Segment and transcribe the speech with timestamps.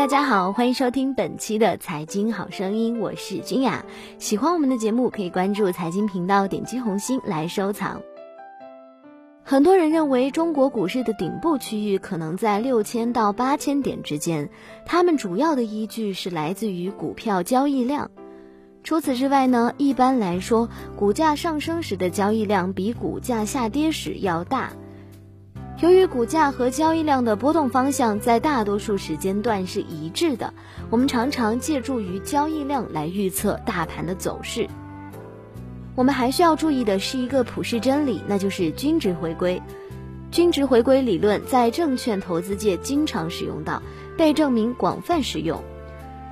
[0.00, 3.84] 大家好，欢迎收听本期的财经好声音，我是君雅。
[4.18, 8.00] 喜欢我们的节目，可以关注财经频道，点击红心来收藏。
[9.44, 14.48] 很多人认为中国股市的顶部区域可能在六千到八千点之间，
[14.86, 18.10] 他们主要的依据是来自于股票交易量。
[18.82, 24.72] 除此之外呢，一般来说，股价上升时的交易量比股价下跌时要大。
[25.80, 30.52] 由于股价和交易量的波动方向在大多数时间段是一致的，
[30.90, 34.68] 我们常常借助于交易量来预测大盘的走势。
[35.94, 39.60] 我们还需要注意的是一个普世真理，那就是均值回归。
[40.30, 43.82] 均值回归理论在证券投资界经常使用到，
[44.18, 45.58] 被证明广泛使用。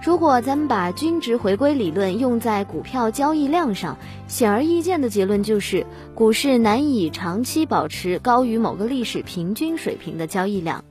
[0.00, 3.98] 如果咱们把均值回归理论用在股票交易量上，
[4.28, 5.84] 显而易见的结论就是，
[6.14, 10.84] 股市难以长期保持高于某个历史平均水平的交易量。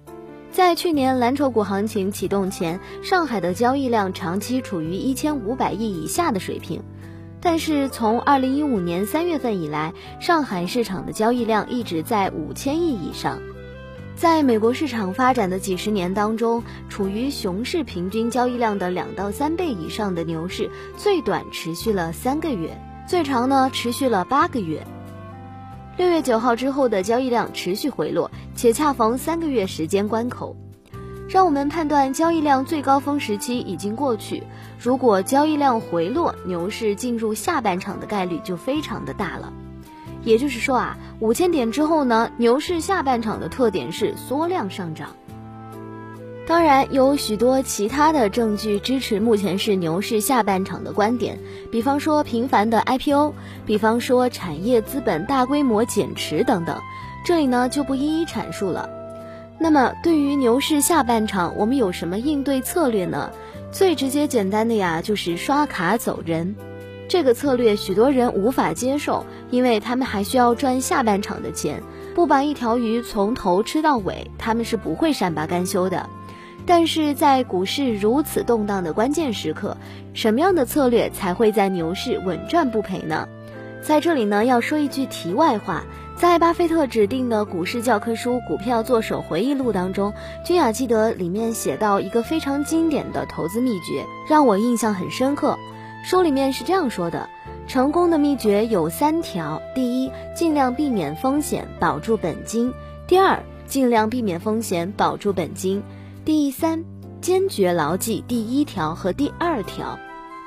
[0.51, 6.83] 在去年蓝筹股行情启动前，上海的交易量长期处于一千五百亿以下的水平，
[7.39, 13.39] 但是从二零一五年三月份以来，上海市场的交易量一直在五千亿以上。
[14.17, 22.75] 在美国市场发展的几十年当中，处于熊市平均交易量的两到三倍以上的牛市，最短持续了三个月，
[23.07, 24.83] 最长呢持续了八个月。
[25.97, 30.55] 六月九号之后的交易量持续回落，且恰逢三个月时间关口，
[31.29, 34.41] 让我们判断交易量最高峰时期已经过去。
[34.79, 39.53] 如果交易量回落，牛市进入下半场的概率就非常的大了。
[40.27, 45.11] 也就是说啊，五千点之后呢，牛市下半场的特点是缩量上涨。
[46.45, 51.39] 当然，有许多其他的证据支持目前是牛市下半场的观点，
[51.71, 53.33] 比方说频繁的 IPO，
[53.65, 56.77] 比方说产业资本大规模减持等等，
[57.23, 58.89] 这里呢就不一一阐述了。
[59.57, 63.31] 那么，对于牛市下半场，我们有什么应对策略呢？
[63.71, 66.53] 最直接简单的呀，就是刷卡走人。
[67.07, 71.81] 这个策略许多人无法接受，因为他们还需要赚下半场的钱，
[72.13, 76.09] 不把一条鱼从头吃到尾，他们是不会善罢甘休的。
[76.65, 79.77] 但是在股市如此动荡的关键时刻，
[80.13, 83.25] 什么样的策略才会在牛市稳赚不赔呢？
[83.81, 85.85] 在这里呢，要说一句题外话，
[86.17, 90.11] 在巴菲特指定的股市教科书《股票作手回忆录》当中，
[90.43, 95.57] 君雅记得里面写到一个非常经典的投资秘诀，让我印象很深刻。
[96.03, 97.29] 书里面是这样说的：
[97.67, 102.71] 成功的秘诀有三条，第一，尽量避免风险，保住本金；
[103.07, 105.81] 第二，尽量避免风险，保住本金；
[106.23, 106.85] 第三，
[107.19, 109.99] 坚决牢记第一条和第二条。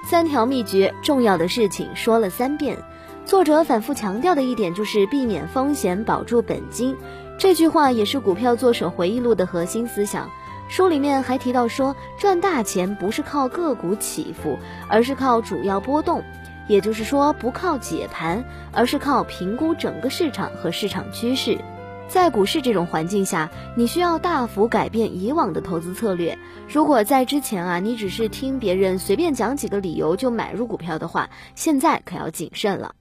[0.08, 2.78] 三条秘诀，重要的事情说了三遍。
[3.26, 6.96] 作者反复强调的一点就是避免风险，保住本金。
[7.38, 10.30] 这句话也是《股票作手回忆录》的核心思想。
[10.70, 14.56] 书里面还提到说，赚大钱不是靠个股起伏，
[14.88, 16.22] 而是靠主要波动，
[16.68, 21.58] 也就是说，不靠解盘，而是靠评估整个市场和市场趋势。
[22.06, 26.38] 在股市这种环境下，你需要大幅改变以往的投资策略。
[26.68, 32.94] 如果在之前啊，你只是听别人随便讲几个理由就买入股票的话，现在可要谨慎了。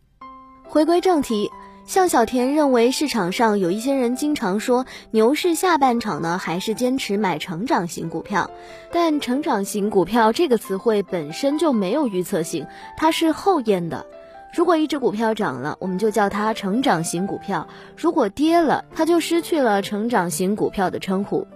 [0.63, 1.51] 回归正题。
[1.85, 8.49] 向小田认为，市场上有一些人经常说，牛市下半场呢，还是坚持买成长型股票。
[8.91, 14.05] 但成长型股票这个词汇本身就没有预测性，它是后验的。
[14.53, 21.47] 如果一只股票涨了，我们就叫它成长型股票；如果跌了，它就失去了成长型股票的称呼。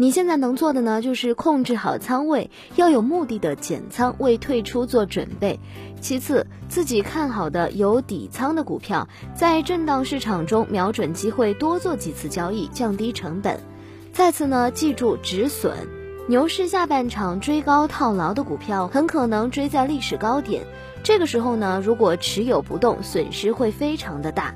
[0.00, 5.60] 你现在能做的呢，就是控制好仓位，要有目的的减仓，为退出做准备。
[6.00, 13.60] 其次，自己看好的有底仓的股票，在震荡市场中瞄准机会，多做几次交易，降低成本。
[14.10, 15.76] 再次呢，记住止损。
[16.28, 20.64] 牛市下半场追高套牢的股票，很可能追在历史高点。
[21.02, 24.54] 这个时候呢，如果持有不动，损失会非常的大，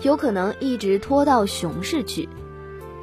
[0.00, 2.26] 有可能一直拖到熊市去。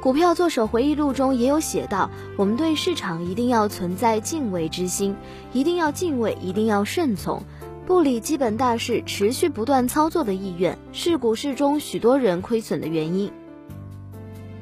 [0.06, 5.16] 股票作手回忆录中也有写到，我们对市场一定要存在敬畏之心，
[5.52, 7.42] 一定要敬畏，一定要顺从，
[7.86, 13.32] 不理基本大势，持续不断操作的意愿，是股市中许多人亏损的原因。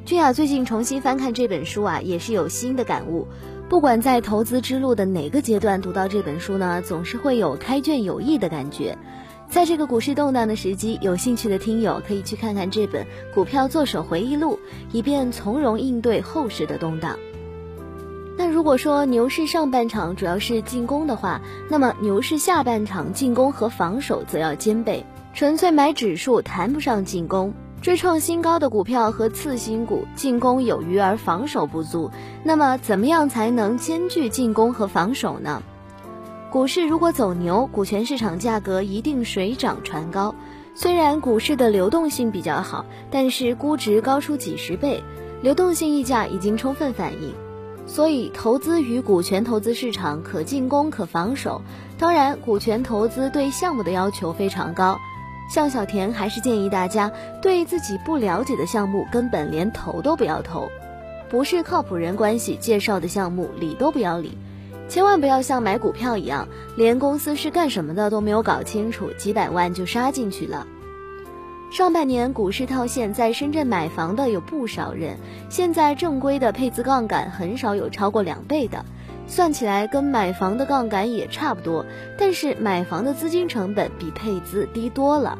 [0.06, 3.28] 君雅最近重新翻看这本书啊，也是有新的感悟。
[3.68, 8.96] 不管在投资之路的哪个阶段读到这本书呢，总是会有开卷有益的感觉。
[9.54, 14.54] 在这个股市动荡的时机，有兴趣的听友可以去看看这本《股票作手回忆录》，
[14.90, 17.16] 以便从容应对后市的动荡。
[18.36, 21.40] 那如果说牛市上半场主要是进攻的话，
[21.70, 25.06] 那么牛市下半场进攻和防守则要兼备。
[25.34, 32.10] 纯粹买指数谈不上进攻，追创新高的股票和次新股进攻有余而防守不足，
[32.42, 35.62] 那么怎么样才能兼具进攻和防守呢？
[36.54, 40.36] 股市如果走牛，股权市场价格一定水涨船高。
[40.76, 45.02] 虽然股市的流动性比较好，但是估值高出几十倍，
[45.42, 47.34] 流动性溢价已经充分反映。
[47.88, 51.60] 所以，投资于股权投资市场可进攻可防守。
[51.98, 54.96] 当然，股权投资对项目的要求非常高。
[55.52, 57.10] 向小田还是建议大家，
[57.42, 60.68] 对自己不了解的项目，根本连投都不要投，
[61.28, 64.38] 不是靠谱人关系介绍的项目，理都不要理。
[64.88, 66.46] 千万不要像买股票一样，
[66.76, 70.66] 连公司是干什么的都没有搞清楚，几百万就杀进去了。
[71.72, 75.16] 上半年股市套现，在深圳买房的有不少人，
[75.48, 78.84] 现在正规的配资杠杆很少有超过两倍的。
[79.26, 81.86] 算起来跟买房的杠杆也差不多，
[82.18, 85.38] 但是买房的资金成本比配资低多了。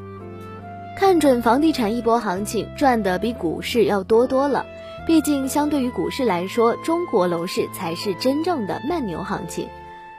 [0.97, 4.65] 看准房地产一波行情，赚的比股市要多多了。
[5.07, 9.69] 毕竟相对于股市来说，中国楼市才是真正的慢牛行情。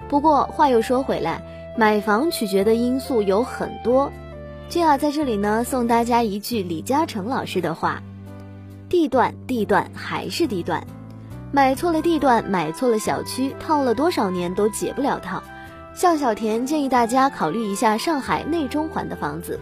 [0.08, 1.42] 不过话又说回来，
[1.76, 4.12] 买房取决的因素有很多。
[4.70, 8.04] 君雅在这里呢，送大家一句李嘉诚老师的话：
[8.88, 10.86] 地段，地段还是地段。
[11.52, 15.42] 买错了地段，买错了小区，套了多少年都解不了套。
[15.96, 19.60] 向小田建议大家考虑一下上海内中环的房子，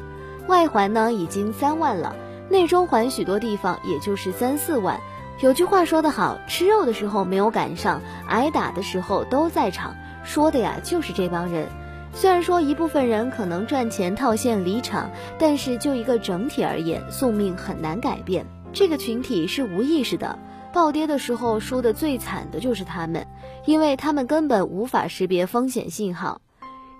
[0.48, 2.14] 外环呢已经三万了，
[2.50, 5.00] 内中环许多地方也就是三四万。
[5.44, 8.00] 有句话说得好，吃肉的时候没有赶上，
[8.30, 9.94] 挨打的时候都在场，
[10.24, 11.68] 说的呀就是这帮人。
[12.14, 18.46] 虽然说一部分人可能赚钱套现离场，但是就一个整体而言，宿命很难改变。
[18.72, 20.40] 这个群体是无意识的。
[20.72, 23.28] 暴跌的时候输的最惨的就是他们，
[23.66, 26.40] 因为他们根本无法识别风险信号。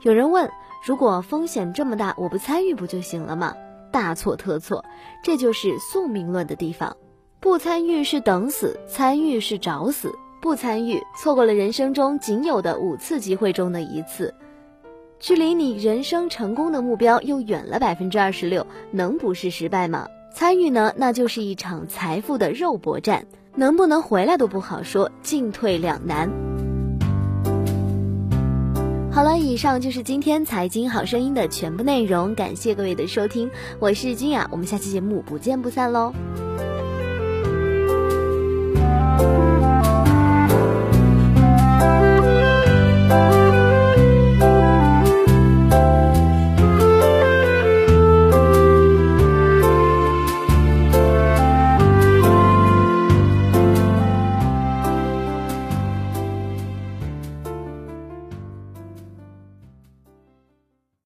[0.02, 0.52] 有人问：
[0.86, 3.54] 如果风险这么大，我不参与不就行了吗？
[3.90, 4.84] 大错特错，
[5.24, 6.98] 这就是宿命论的地方。
[7.44, 10.10] 不参与是等死，参与是找死。
[10.42, 14.34] 不参与，错过了人生中仅有的五次机会中的一次，
[15.20, 20.08] 距离你人生成功的目标又远了百分之二十六，能不是失败吗？
[20.34, 23.26] 参与呢，那就是一场财富的肉搏战。
[23.56, 26.32] 能不能回来都不好说，进退两难。
[29.12, 36.14] 好了，以上就是今天财经好声音的全部内容，感谢各位的收听，我是君雅，我们下期节目不见不散喽。